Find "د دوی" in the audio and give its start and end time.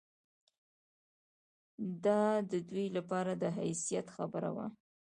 2.51-2.87